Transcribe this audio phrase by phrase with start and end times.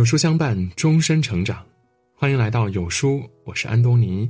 [0.00, 1.62] 有书相伴，终身成长。
[2.14, 4.26] 欢迎来到有书，我是安东尼。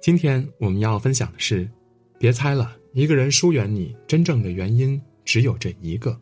[0.00, 1.68] 今天我们要分享的是：
[2.16, 6.16] 别猜了，一个人疏远你，真正的原因只有这一个。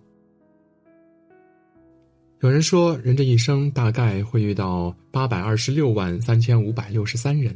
[2.41, 7.55] 有人说，人这一生大概会遇到八百二十六万三千五百六十三人，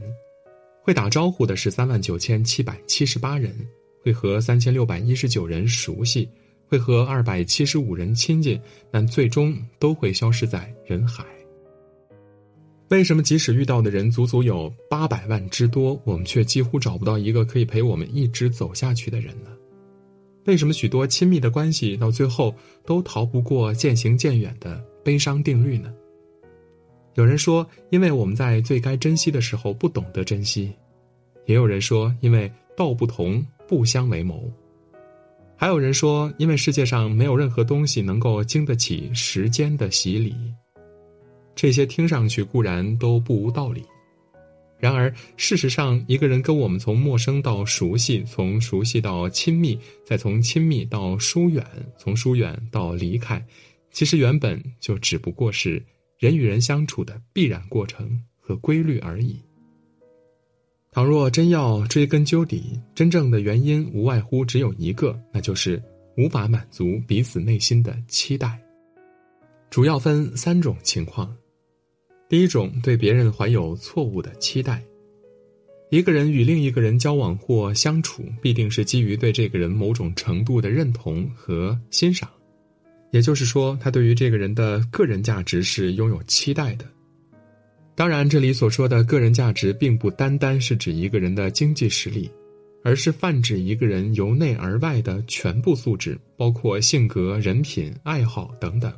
[0.82, 3.56] 会打招呼的是三万九千七百七十八人，
[4.02, 6.28] 会和三千六百一十九人熟悉。
[6.68, 11.24] 会和二百七十五人亲近，但最终都会消失在人海。
[12.88, 19.50] 为什么即使遇到的人足足有八百万之多，我们却几乎找不到一个可以陪我们一直走下去的人呢？
[20.44, 22.54] 为什么许多亲密的关系到最后
[22.84, 25.92] 都逃不过渐行渐远的悲伤定律呢？
[27.14, 30.70] 有人说，因为我们在最该珍惜的时候不懂得珍惜；
[31.46, 34.48] 也有人说，因为道不同不相为谋。
[35.58, 40.34] 还有人说，因为世界上没有任何东西能够经得起时间的洗礼。
[41.54, 43.82] 这些听上去固然都不无道理，
[44.78, 51.64] 然而事实上，一个人跟我们从陌生到熟悉，从熟悉到亲密，再从亲密到疏远，
[51.96, 53.42] 从疏远到离开，
[53.90, 55.82] 其实原本就只不过是
[56.18, 59.40] 人与人相处的必然过程和规律而已。
[60.96, 65.78] 倘若真要追根究底，真正的原因无外乎只有一个，那就是
[66.16, 68.58] 无法满足彼此内心的期待。
[69.68, 71.36] 主要分三种情况：
[72.30, 74.82] 第一种，对别人怀有错误的期待。
[75.90, 82.26] 一个人与另一个人交往或相处，必定是基于对这个人某种程度的认同和欣赏，
[83.10, 86.86] 也就是说，他对于这个人的个人价值是拥有期待的。
[87.96, 92.30] 当然，这里所说的个人价值，并不单单是指一个人的经济实力，
[92.84, 98.92] 而是泛指一个人由内而外的全部素质，包括性格、人品、爱好等等。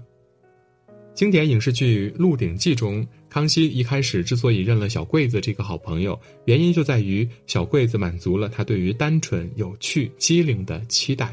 [1.14, 11.32] 经典影视剧《鹿鼎记》中，康熙一开始之所以认了小桂子这个好朋友，原因就在于小桂子满足了他对于单纯、有趣、机灵的期待。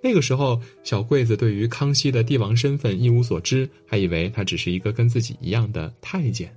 [0.00, 6.48] 那个时候，小桂子对于康熙的帝王身份一无所知，还以为他只是一个跟自己一样的太监。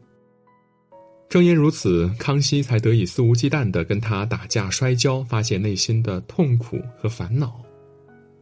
[1.31, 7.57] 正因如此，康熙才得以肆无忌惮地跟他打架摔跤，发泄内心的痛苦和烦恼。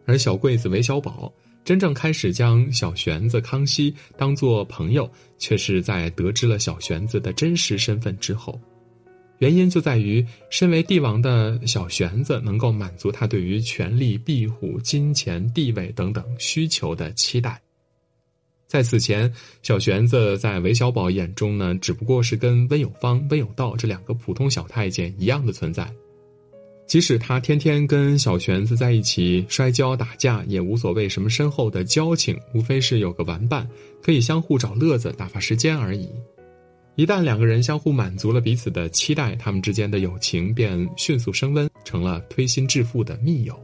[0.08, 1.32] 而小桂子韦小宝
[1.64, 5.08] 真正开始将小玄子康熙当作朋友，
[5.38, 8.60] 却是在得知了小玄子的真实身份之后。
[9.38, 17.62] 原因就在于，身为帝王的小玄子能够满足他对于权力、庇护、金钱、地位等等需求的期待。
[18.69, 25.91] 在此前，小玄子在韦小宝眼中呢，只不过是跟温有方、温有道这两个普通小太监一样的存在。
[26.85, 33.68] 即使他天天跟小玄子在一起摔跤打架，也无所谓什么深厚的交情，无非是有个玩伴，
[34.03, 36.08] 可以相互找乐子、打发时间而已。
[36.96, 43.59] 一旦两个人相互满足了彼此的期待，他们之间的友情便迅速升温，成了推心置腹的密友。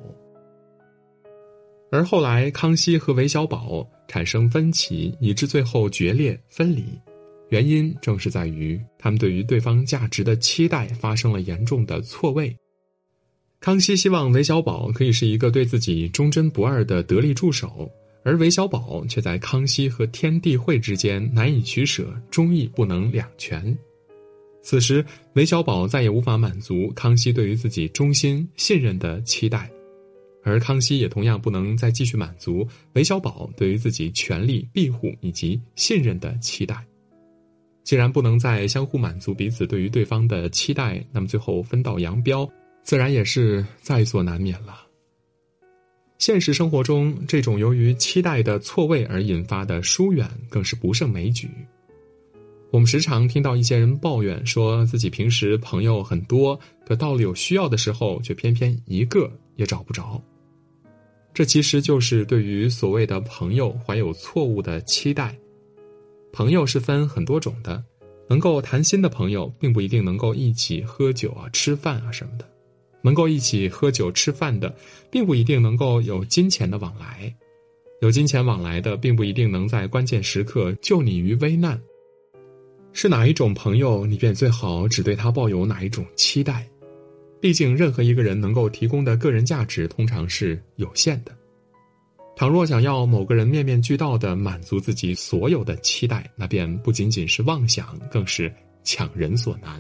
[1.92, 6.84] 而后来，康熙和韦小宝产生分歧，以致最后决裂分离，
[7.50, 12.56] 原因正是在于他们对于对方价值的期待发生了严重的错位。
[13.62, 17.90] 康熙希望韦小宝可以是一个对自己忠贞不二的得力助手，
[18.24, 23.76] 而韦小宝却在康熙和天地会之间难以取舍，忠义不能两全。
[24.62, 29.70] 此时，韦小宝再也无法满足康熙对于自己忠心信任的期待。
[30.46, 36.86] 而康熙也同样不能再继续满足韦小宝对于自己权力庇护以及信任的期待。
[37.84, 42.50] 既然不能再相互满足彼此对于对方的期待，那么最后分道扬镳，
[42.84, 44.84] 自然也是在所难免了。
[46.18, 51.50] 现实生活中，这种由于期待的错位而引发的疏远，更是不胜枚举。
[52.72, 60.22] 我们时常听到一些人抱怨，说自己平时朋友很多，可到了有需要的时候，却偏偏一个也找不着。
[61.36, 65.38] 这其实就是对于所谓的朋友怀有错误的期待。
[66.32, 67.84] 朋友是分很多种的，
[68.30, 72.46] 能够谈心的朋友，并不一定能够一起喝酒啊、吃饭啊什么的；
[73.02, 74.74] 能够一起喝酒吃饭的，
[75.12, 77.30] 并不一定能够有金钱的往来；
[78.00, 81.78] 有金钱往来的，并不一定能在关键时刻救你于危难。
[82.94, 86.66] 是哪一种朋友，你便最好只对他抱有哪一种期待。
[87.46, 91.32] 毕竟，任何一个人能够提供的个人价值通常是有限的。
[92.36, 98.52] 倘若想要某个人面面俱到的满足自己所有的期待，那便不仅仅是妄想，更是
[98.84, 99.80] 强人所难。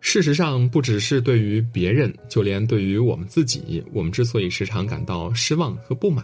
[0.00, 6.22] 事实上，不只是对于别人，就连对于我们自己，我们之所以时常感到失望和不满，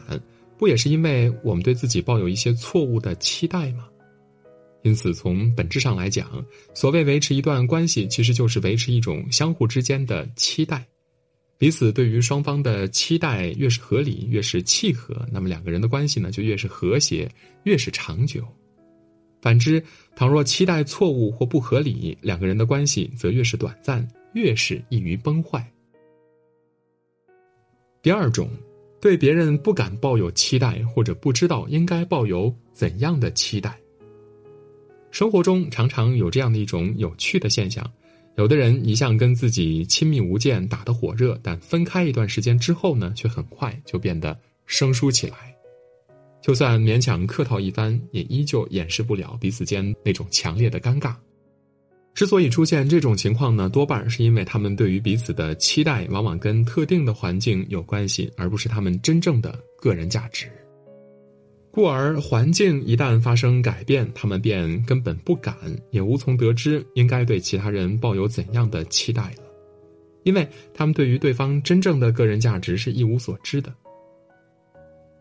[0.58, 3.88] 不也是因为我们对自己抱有一些错误的期待吗？
[4.86, 6.30] 因此，从本质上来讲，
[6.72, 10.86] 所谓维持一段关系，其实就是维持一种相互之间的期待。
[11.58, 17.28] 彼此对于双方的期待越是合理，越是契合，那么两个人的关系呢，就越是和谐，
[17.64, 18.46] 越是长久。
[19.42, 19.82] 反之，
[20.14, 25.68] 倘若期待错误或不合理，两个人的关系则越是短暂，越是易于崩坏。
[28.02, 28.48] 第二种，
[29.00, 33.76] 对别人不敢抱有期待，或者不知道应该抱有怎样的期待。
[35.16, 37.90] 生活中常常有这样的一种有趣的现象。
[38.36, 45.56] 有的人一向跟自己亲密无间，打得火热，但分开一段时间之后呢，却很快就变得生疏起来。
[46.42, 51.14] 就算勉强客套一番，也依旧掩饰不了彼此间那种强烈的尴尬。
[52.12, 60.46] 之所以出现这种情况呢，多半是因为他们对于彼此的期待，往往跟特定的环境有关系，而不是他们真正的个人价值。
[61.76, 65.54] 故而，环境一旦发生改变，他们便根本不敢，
[65.90, 69.42] 也无从得知应该对其他人抱有怎样的期待了，
[70.22, 73.70] 因为他们对于对方真正的个人价值是一无所知的。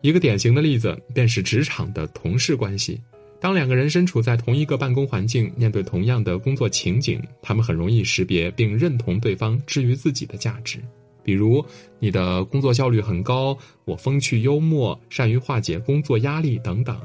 [0.00, 2.98] 一个典型的例子便是职场的同事关系，
[3.38, 10.78] 当两个人身处在同一个办公环境，面对同样的工作情景，他们很容易识别并认同对方至于自己的价值。
[11.26, 11.62] 比如，
[11.98, 16.96] 你的工作效率很高，我风趣幽默，善于化解工作压力等等。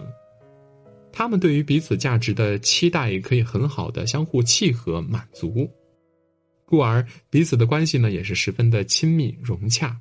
[1.12, 5.68] 他们对于彼此价值的期待可以很好的相互契合满足，
[6.66, 9.98] 故而彼此的关系呢也是十分的亲密融洽。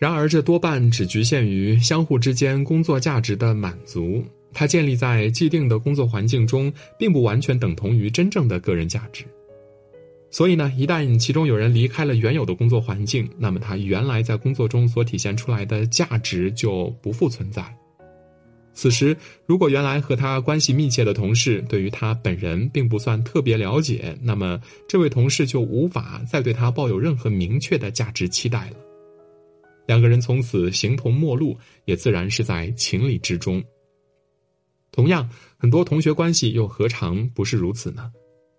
[0.00, 9.24] 然而，这多半只局限于相互之间工作价值的满足，它建立在既定的工作环境中，并不完全等同于真正的个人价值。
[10.34, 17.64] 所以呢，一旦其中有人离开了原有的工作环境，那么他原来在工作中所体现出来的价值就不复存在。
[18.72, 19.16] 此时，
[19.46, 28.76] 如果原来和他关系密切的同事对于他本人并不算特别了解，那么这位同事就无法再对他抱有任何明确的价值期待了。
[29.86, 33.62] 两个人从此形同陌路，也自然是在情理之中。
[34.90, 38.10] 同样，很多同学关系又何尝不是如此呢？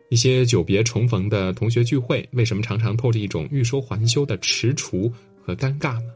[0.10, 5.12] 一些久别重逢的同学聚会，为什么常常透着一种欲说还休的踟蹰
[5.42, 6.12] 和尴尬呢？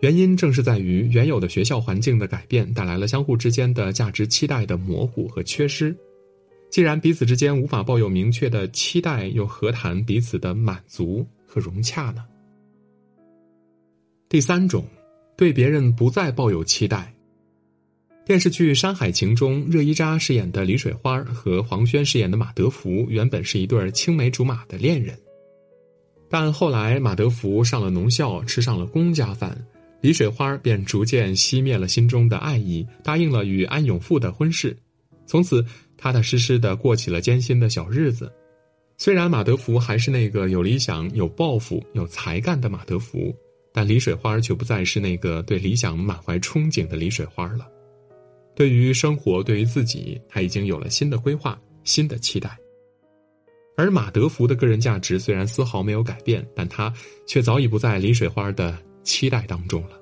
[0.00, 5.94] 原因正是在于原有的学校环境的改变，带来了相互之间的价值期待的模糊和缺失。
[6.70, 12.24] 既然彼此之间无法抱有明确的期待，又何谈彼此的满足和融洽呢？
[14.28, 14.84] 第三种，
[15.36, 17.12] 对别人不再抱有期待。
[18.30, 25.18] 电视剧《山海情》中，热依扎饰演的李水花和黄轩饰演的马德福原本是一对青梅竹马的恋人，
[26.28, 29.60] 但后来马德福上了农校，吃上了公家饭，
[30.00, 34.78] 李水花便逐渐熄灭了心中的爱意，答应了与安永富的婚事，
[35.26, 35.66] 从此
[35.98, 38.32] 踏踏实实的过起了艰辛的小日子。
[38.96, 43.34] 虽然马德福还是那个有理想、有抱负、有才干的马德福，
[43.72, 47.66] 但李水花却不再是那个对理想满怀憧憬的李水花了。
[48.60, 52.58] 对于生活，对于自己，他已经有了新的规划、新的期待。
[53.74, 56.92] 而马德福的个人价值虽然丝毫没有改变，但他
[57.26, 59.98] 却早已不在李水花的期待当中了。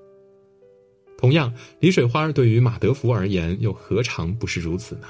[1.17, 5.07] 同样，李水花对于马德福而言，又何尝不是如此呢？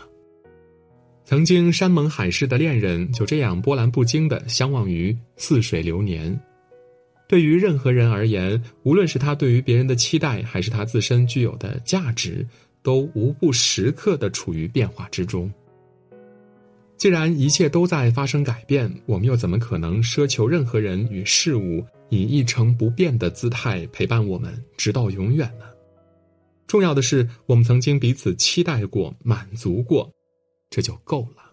[1.25, 6.39] 曾经山盟海誓的恋人，就这样波澜不惊的相忘于似水流年。
[7.27, 12.47] 对于任何人而言，无论是他对于别人的期待，还是他自身具有的价值。
[12.83, 15.53] 都无不时刻的处于变化之中。
[16.97, 25.67] 既然一切都在发生改变，我们又怎么可能奢求任何人与事物以一成不变的姿态陪伴我们直到永远呢？
[26.67, 30.11] 重要的是，我们曾经彼此期待过、满足过，
[30.71, 31.48] 这就够了。